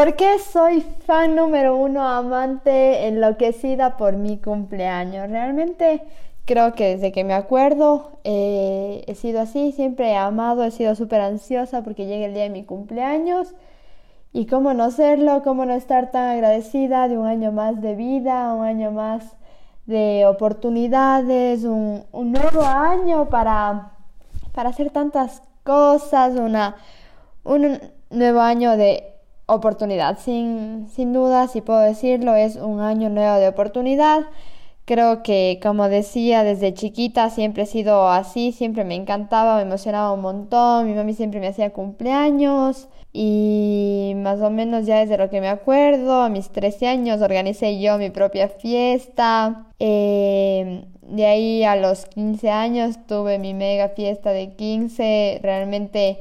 ¿Por 0.00 0.16
qué 0.16 0.38
soy 0.38 0.80
fan 0.80 1.36
número 1.36 1.76
uno, 1.76 2.08
amante, 2.08 3.06
enloquecida 3.06 3.98
por 3.98 4.16
mi 4.16 4.38
cumpleaños? 4.38 5.28
Realmente 5.28 6.02
creo 6.46 6.72
que 6.72 6.94
desde 6.94 7.12
que 7.12 7.22
me 7.22 7.34
acuerdo 7.34 8.12
eh, 8.24 9.04
he 9.06 9.14
sido 9.14 9.42
así, 9.42 9.72
siempre 9.72 10.12
he 10.12 10.16
amado, 10.16 10.64
he 10.64 10.70
sido 10.70 10.94
súper 10.94 11.20
ansiosa 11.20 11.82
porque 11.82 12.06
llegue 12.06 12.24
el 12.24 12.32
día 12.32 12.44
de 12.44 12.48
mi 12.48 12.64
cumpleaños. 12.64 13.54
Y 14.32 14.46
cómo 14.46 14.72
no 14.72 14.90
serlo, 14.90 15.42
cómo 15.42 15.66
no 15.66 15.74
estar 15.74 16.10
tan 16.10 16.30
agradecida 16.30 17.06
de 17.06 17.18
un 17.18 17.26
año 17.26 17.52
más 17.52 17.82
de 17.82 17.94
vida, 17.94 18.54
un 18.54 18.64
año 18.64 18.92
más 18.92 19.36
de 19.84 20.24
oportunidades, 20.24 21.64
un, 21.64 22.06
nuevo 22.14 22.62
año 22.62 23.28
para, 23.28 23.90
para 24.54 24.70
hacer 24.70 24.88
tantas 24.88 25.42
cosas, 25.62 26.36
una, 26.36 26.76
un 27.44 27.78
nuevo 28.08 28.40
año 28.40 28.78
de 28.78 29.09
oportunidad. 29.54 30.18
Sin, 30.18 30.88
sin 30.94 31.12
duda, 31.12 31.48
si 31.48 31.60
puedo 31.60 31.80
decirlo, 31.80 32.34
es 32.34 32.56
un 32.56 32.80
año 32.80 33.10
nuevo 33.10 33.38
de 33.38 33.48
oportunidad. 33.48 34.26
Creo 34.84 35.22
que, 35.22 35.60
como 35.62 35.88
decía, 35.88 36.42
desde 36.42 36.74
chiquita 36.74 37.30
siempre 37.30 37.62
he 37.62 37.66
sido 37.66 38.08
así, 38.08 38.52
siempre 38.52 38.84
me 38.84 38.96
encantaba, 38.96 39.56
me 39.56 39.62
emocionaba 39.62 40.12
un 40.12 40.20
montón, 40.20 40.86
mi 40.86 40.94
mami 40.94 41.14
siempre 41.14 41.38
me 41.38 41.48
hacía 41.48 41.70
cumpleaños 41.72 42.88
y 43.12 44.14
más 44.16 44.40
o 44.40 44.50
menos 44.50 44.86
ya 44.86 44.98
desde 44.98 45.18
lo 45.18 45.30
que 45.30 45.40
me 45.40 45.48
acuerdo, 45.48 46.22
a 46.22 46.28
mis 46.28 46.50
13 46.50 46.88
años 46.88 47.22
organicé 47.22 47.80
yo 47.80 47.98
mi 47.98 48.10
propia 48.10 48.48
fiesta. 48.48 49.66
Eh, 49.78 50.84
de 51.02 51.26
ahí 51.26 51.64
a 51.64 51.76
los 51.76 52.06
15 52.06 52.50
años 52.50 52.96
tuve 53.06 53.38
mi 53.38 53.52
mega 53.54 53.90
fiesta 53.90 54.30
de 54.30 54.54
15, 54.54 55.40
realmente 55.42 56.18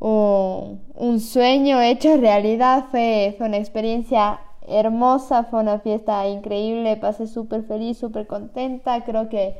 un, 0.00 1.20
sueño 1.20 1.80
hecho 1.80 2.16
realidad, 2.16 2.86
fue, 2.90 3.34
fue 3.36 3.46
una 3.46 3.58
experiencia 3.58 4.40
hermosa, 4.66 5.44
fue 5.44 5.60
una 5.60 5.78
fiesta 5.78 6.26
increíble, 6.26 6.96
pasé 6.96 7.26
súper 7.26 7.64
feliz, 7.64 7.98
súper 7.98 8.26
contenta, 8.26 9.04
creo 9.04 9.28
que 9.28 9.56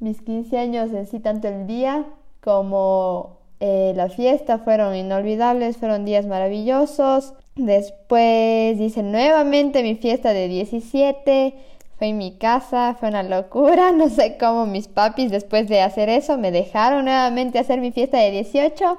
mis 0.00 0.20
15 0.22 0.58
años 0.58 0.92
en 0.92 1.06
sí, 1.06 1.20
tanto 1.20 1.48
el 1.48 1.66
día 1.66 2.06
como 2.42 3.38
eh, 3.60 3.92
la 3.94 4.08
fiesta 4.08 4.58
fueron 4.58 4.96
inolvidables, 4.96 5.76
fueron 5.76 6.04
días 6.04 6.26
maravillosos. 6.26 7.34
Después 7.54 8.80
hice 8.80 9.02
nuevamente 9.02 9.82
mi 9.82 9.94
fiesta 9.94 10.32
de 10.32 10.48
17, 10.48 11.54
fue 11.98 12.08
en 12.08 12.18
mi 12.18 12.32
casa, 12.32 12.96
fue 12.98 13.10
una 13.10 13.22
locura, 13.22 13.92
no 13.96 14.08
sé 14.08 14.36
cómo 14.38 14.66
mis 14.66 14.88
papis 14.88 15.30
después 15.30 15.68
de 15.68 15.82
hacer 15.82 16.08
eso 16.08 16.38
me 16.38 16.50
dejaron 16.50 17.04
nuevamente 17.04 17.58
hacer 17.58 17.80
mi 17.80 17.92
fiesta 17.92 18.18
de 18.18 18.30
18 18.30 18.98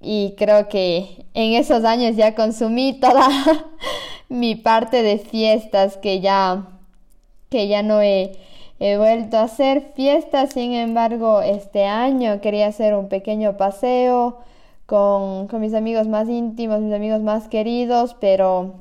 y 0.00 0.34
creo 0.36 0.68
que 0.68 1.26
en 1.34 1.54
esos 1.54 1.84
años 1.84 2.16
ya 2.16 2.34
consumí 2.34 2.92
toda 3.00 3.28
mi 4.28 4.54
parte 4.54 5.02
de 5.02 5.18
fiestas 5.18 5.96
que 5.96 6.20
ya 6.20 6.68
que 7.50 7.66
ya 7.66 7.82
no 7.82 8.02
he, 8.02 8.36
vuelto 8.78 9.38
a 9.38 9.44
hacer 9.44 9.92
fiestas. 9.96 10.52
Sin 10.52 10.74
embargo 10.74 11.40
este 11.42 11.84
año 11.86 12.40
quería 12.40 12.66
hacer 12.68 12.94
un 12.94 13.08
pequeño 13.08 13.56
paseo 13.56 14.38
con, 14.86 15.48
con 15.48 15.60
mis 15.60 15.74
amigos 15.74 16.08
más 16.08 16.28
íntimos 16.28 16.80
mis 16.80 16.94
amigos 16.94 17.20
más 17.22 17.48
queridos 17.48 18.16
pero 18.20 18.74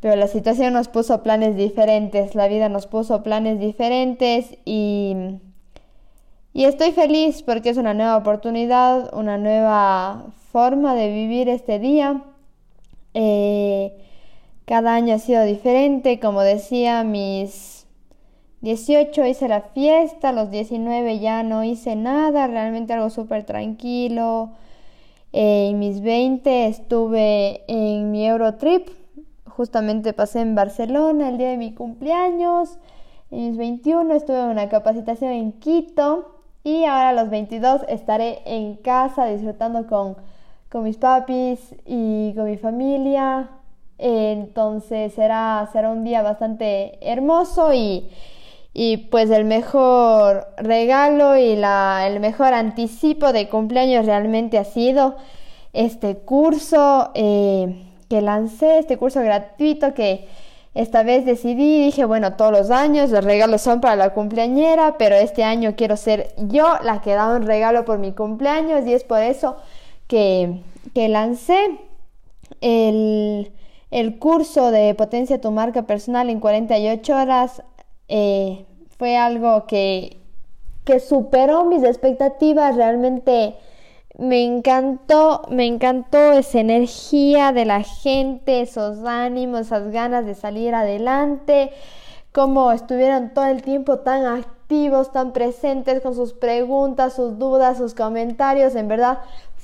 pero 0.00 0.16
la 0.16 0.26
situación 0.26 0.72
nos 0.72 0.88
puso 0.88 1.22
planes 1.22 1.56
diferentes 1.56 2.34
la 2.34 2.48
vida 2.48 2.68
nos 2.68 2.86
puso 2.86 3.22
planes 3.22 3.60
diferentes 3.60 4.56
y 4.64 5.14
y 6.52 6.64
estoy 6.64 6.92
feliz 6.92 7.42
porque 7.42 7.70
es 7.70 7.76
una 7.76 7.94
nueva 7.94 8.16
oportunidad, 8.16 9.14
una 9.14 9.38
nueva 9.38 10.26
forma 10.52 10.94
de 10.94 11.12
vivir 11.12 11.48
este 11.48 11.78
día. 11.78 12.22
Eh, 13.14 13.92
cada 14.64 14.94
año 14.94 15.14
ha 15.14 15.18
sido 15.18 15.44
diferente, 15.44 16.20
como 16.20 16.42
decía, 16.42 17.04
mis 17.04 17.86
18 18.62 19.26
hice 19.26 19.48
la 19.48 19.62
fiesta, 19.62 20.32
los 20.32 20.50
19 20.50 21.18
ya 21.18 21.42
no 21.42 21.64
hice 21.64 21.96
nada, 21.96 22.46
realmente 22.46 22.92
algo 22.92 23.10
súper 23.10 23.44
tranquilo. 23.44 24.50
Eh, 25.32 25.68
en 25.70 25.78
mis 25.78 26.00
20 26.02 26.66
estuve 26.66 27.62
en 27.68 28.10
mi 28.10 28.26
Eurotrip, 28.26 28.88
justamente 29.46 30.12
pasé 30.12 30.40
en 30.40 30.54
Barcelona 30.54 31.28
el 31.28 31.38
día 31.38 31.50
de 31.50 31.56
mi 31.56 31.72
cumpleaños. 31.74 32.78
En 33.30 33.48
mis 33.48 33.56
21 33.56 34.14
estuve 34.14 34.40
en 34.40 34.48
una 34.48 34.68
capacitación 34.68 35.30
en 35.30 35.52
Quito. 35.52 36.39
Y 36.62 36.84
ahora 36.84 37.10
a 37.10 37.12
los 37.14 37.30
22 37.30 37.82
estaré 37.88 38.42
en 38.44 38.76
casa 38.76 39.26
disfrutando 39.26 39.86
con, 39.86 40.16
mis 40.84 40.98
papis 40.98 41.74
y 41.86 42.34
con 42.34 42.44
mi 42.44 42.58
familia. 42.58 43.48
Entonces 43.98 45.14
será, 45.14 45.68
será 45.72 45.90
un 45.90 46.04
día 46.04 46.22
bastante 46.22 46.98
hermoso 47.00 47.72
y, 47.72 48.08
pues 49.10 49.30
el 49.30 49.44
mejor 49.44 50.48
regalo 50.58 51.36
y 51.36 51.56
la, 51.56 52.06
el 52.06 52.20
mejor 52.20 52.52
anticipo 52.54 53.32
de 53.32 53.48
cumpleaños 53.48 54.06
realmente 54.06 54.58
ha 54.58 54.64
sido 54.64 55.16
este 55.72 56.18
curso 56.18 57.10
eh, 57.14 57.86
que 58.08 58.20
lancé, 58.20 58.78
este 58.78 58.96
curso 58.96 59.20
gratuito 59.20 59.94
que 59.94 60.28
esta 60.74 61.02
vez 61.02 61.24
decidí, 61.24 61.84
dije, 61.84 62.04
bueno, 62.04 62.34
todos 62.34 62.52
los 62.52 62.70
años 62.70 63.10
los 63.10 63.24
regalos 63.24 63.60
son 63.60 63.80
para 63.80 63.96
la 63.96 64.10
cumpleañera, 64.10 64.96
pero 64.98 65.16
este 65.16 65.42
año 65.42 65.74
quiero 65.76 65.96
ser 65.96 66.32
yo 66.36 66.78
la 66.82 67.00
que 67.00 67.14
da 67.14 67.34
un 67.34 67.42
regalo 67.42 67.84
por 67.84 67.98
mi 67.98 68.12
cumpleaños 68.12 68.86
y 68.86 68.94
es 68.94 69.02
por 69.02 69.20
eso 69.20 69.56
que, 70.06 70.62
lancé 70.94 71.78
el, 72.60 73.52
curso 74.20 74.70
de 74.70 74.94
Potencia 74.94 75.40
tu 75.40 75.50
marca 75.50 75.82
personal 75.82 76.30
en 76.30 76.40
48 76.40 77.16
horas. 77.16 77.62
Eh, 78.08 78.64
fue 78.96 79.16
algo 79.16 79.66
que, 79.66 80.18
que 80.84 81.00
superó 81.00 81.64
mis 81.64 81.82
expectativas, 81.82 82.76
realmente 82.76 83.56
me 84.18 84.44
encantó, 84.44 85.42
me 85.50 85.66
encantó 85.66 86.32
esa 86.32 86.60
energía 86.60 87.52
de 87.52 87.64
la 87.64 87.82
gente, 87.82 88.60
esos 88.60 89.04
ánimos, 89.04 89.62
esas 89.62 89.90
ganas 89.92 90.26
de 90.26 90.34
salir 90.34 90.74
adelante, 90.74 91.72
como 92.32 92.70
estuvieron 92.72 93.30
todo 93.30 93.46
el 93.46 93.62
tiempo 93.62 93.98
tan 94.00 94.24
activos, 94.26 95.10
tan 95.12 95.32
presentes 95.32 96.00
con 96.00 96.14
sus 96.14 96.32
preguntas, 96.32 97.14
sus 97.14 97.38
dudas, 97.38 97.78
sus 97.78 97.94
comentarios, 97.94 98.74
en 98.74 98.88
verdad 98.88 99.18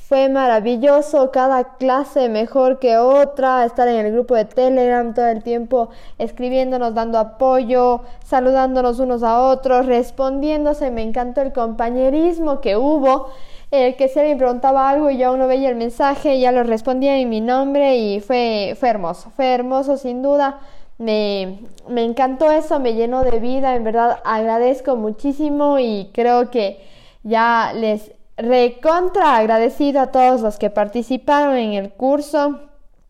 fue 0.09 0.29
maravilloso, 0.29 1.33
cada 1.33 1.77
clase 1.79 2.29
mejor 2.29 2.79
que 2.79 2.97
otra, 2.97 3.65
estar 3.65 3.89
en 3.89 4.07
el 4.07 4.13
grupo 4.13 4.37
de 4.37 4.45
Telegram 4.45 5.13
todo 5.13 5.27
el 5.27 5.43
tiempo 5.43 5.89
escribiéndonos, 6.19 6.95
dando 6.95 7.19
apoyo, 7.19 8.03
saludándonos 8.25 9.01
unos 9.01 9.25
a 9.25 9.41
otros, 9.41 9.87
respondiéndose, 9.87 10.93
me 10.93 11.03
encantó 11.03 11.43
el 11.43 11.53
compañerismo 11.53 12.61
que 12.61 12.77
hubo 12.77 13.31
el 13.71 13.97
que 13.97 14.09
si 14.09 14.19
alguien 14.19 14.39
preguntaba 14.39 14.89
algo 14.89 15.11
y 15.11 15.19
yo 15.19 15.29
aún 15.29 15.39
no 15.39 15.49
veía 15.49 15.69
el 15.69 15.77
mensaje, 15.77 16.39
ya 16.39 16.53
lo 16.53 16.63
respondía 16.63 17.19
en 17.19 17.29
mi 17.29 17.41
nombre 17.41 17.97
y 17.97 18.21
fue, 18.21 18.77
fue 18.79 18.89
hermoso, 18.89 19.31
fue 19.31 19.53
hermoso 19.53 19.97
sin 19.97 20.23
duda. 20.23 20.61
Me, 20.99 21.61
me 21.89 22.05
encantó 22.05 22.51
eso, 22.51 22.81
me 22.81 22.95
llenó 22.95 23.23
de 23.23 23.39
vida, 23.39 23.75
en 23.75 23.85
verdad 23.85 24.21
agradezco 24.25 24.97
muchísimo 24.97 25.79
y 25.79 26.11
creo 26.15 26.51
que 26.51 26.81
ya 27.23 27.73
les 27.75 28.13
recontra 28.37 29.37
agradecido 29.37 30.01
a 30.01 30.13
todos 30.13 30.41
los 30.41 30.59
que 30.59 30.71
participaron 30.71 31.57
en 31.57 31.73
el 31.73 31.91
curso. 31.91 32.61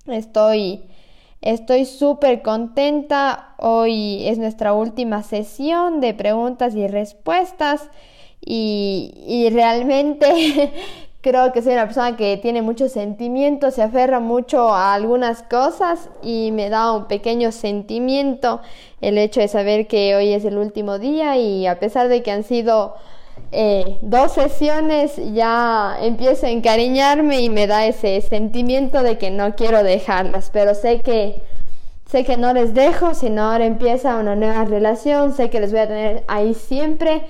Estoy 0.06 0.84
estoy 1.42 1.84
súper 1.84 2.42
contenta. 2.42 3.54
Hoy 3.58 4.26
es 4.26 4.38
nuestra 4.38 4.72
última 4.72 5.22
sesión 5.22 6.00
de 6.00 6.14
preguntas 6.14 6.74
y 6.74 6.88
respuestas 6.88 7.88
y, 8.40 9.48
realmente 9.52 10.72
creo 11.20 11.52
que 11.52 11.62
soy 11.62 11.72
una 11.72 11.86
persona 11.86 12.16
que 12.16 12.36
tiene 12.36 12.62
muchos 12.62 12.92
sentimientos, 12.92 13.74
se 13.74 13.82
aferra 13.82 14.20
mucho 14.20 14.68
a 14.68 14.94
algunas 14.94 15.42
cosas 15.42 16.08
y 16.22 16.50
me 16.52 16.70
da 16.70 16.92
un 16.92 17.06
pequeño 17.06 17.50
sentimiento 17.50 18.60
el 19.00 19.18
hecho 19.18 19.40
de 19.40 19.48
saber 19.48 19.88
que 19.88 20.14
hoy 20.14 20.32
es 20.32 20.44
el 20.44 20.56
último 20.56 20.98
día 20.98 21.36
y 21.36 21.66
a 21.66 21.80
pesar 21.80 22.08
de 22.08 22.22
que 22.22 22.30
han 22.30 22.44
sido 22.44 22.94
eh, 23.50 23.98
dos 24.02 24.32
sesiones 24.32 25.16
ya 25.34 25.96
empiezo 26.00 26.46
a 26.46 26.50
encariñarme 26.50 27.40
y 27.40 27.50
me 27.50 27.66
da 27.66 27.86
ese 27.86 28.20
sentimiento 28.20 29.02
de 29.02 29.18
que 29.18 29.30
no 29.30 29.56
quiero 29.56 29.82
dejarlas, 29.82 30.50
pero 30.52 30.74
sé 30.74 31.00
que 31.00 31.42
Sé 32.06 32.24
que 32.24 32.36
no 32.36 32.52
les 32.52 32.72
dejo, 32.72 33.14
sino 33.14 33.50
ahora 33.50 33.66
empieza 33.66 34.14
una 34.16 34.36
nueva 34.36 34.64
relación, 34.64 35.32
sé 35.32 35.50
que 35.50 35.58
les 35.58 35.72
voy 35.72 35.80
a 35.80 35.88
tener 35.88 36.24
ahí 36.28 36.54
siempre 36.54 37.22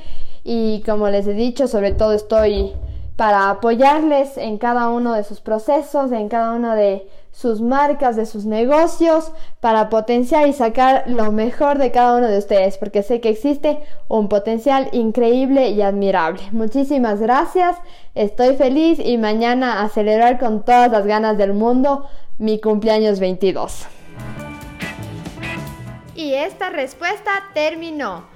y 0.48 0.80
como 0.86 1.08
les 1.08 1.26
he 1.26 1.32
dicho, 1.32 1.66
sobre 1.66 1.90
todo 1.90 2.12
estoy 2.12 2.72
para 3.16 3.50
apoyarles 3.50 4.38
en 4.38 4.58
cada 4.58 4.90
uno 4.90 5.14
de 5.14 5.24
sus 5.24 5.40
procesos, 5.40 6.12
en 6.12 6.28
cada 6.28 6.52
uno 6.52 6.76
de 6.76 7.08
sus 7.32 7.60
marcas, 7.60 8.14
de 8.14 8.26
sus 8.26 8.44
negocios, 8.44 9.32
para 9.58 9.88
potenciar 9.88 10.46
y 10.46 10.52
sacar 10.52 11.02
lo 11.08 11.32
mejor 11.32 11.78
de 11.78 11.90
cada 11.90 12.16
uno 12.16 12.28
de 12.28 12.38
ustedes, 12.38 12.78
porque 12.78 13.02
sé 13.02 13.20
que 13.20 13.30
existe 13.30 13.80
un 14.06 14.28
potencial 14.28 14.88
increíble 14.92 15.70
y 15.70 15.82
admirable. 15.82 16.42
Muchísimas 16.52 17.20
gracias, 17.20 17.76
estoy 18.14 18.54
feliz 18.54 19.00
y 19.04 19.18
mañana 19.18 19.82
a 19.82 19.88
celebrar 19.88 20.38
con 20.38 20.64
todas 20.64 20.92
las 20.92 21.08
ganas 21.08 21.36
del 21.38 21.54
mundo 21.54 22.06
mi 22.38 22.60
cumpleaños 22.60 23.18
22. 23.18 23.86
Y 26.14 26.34
esta 26.34 26.70
respuesta 26.70 27.32
terminó. 27.52 28.35